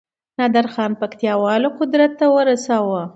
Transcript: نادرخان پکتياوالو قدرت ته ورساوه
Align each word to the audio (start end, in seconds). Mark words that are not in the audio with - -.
نادرخان 0.37 0.91
پکتياوالو 1.01 1.69
قدرت 1.79 2.11
ته 2.19 2.25
ورساوه 2.35 3.01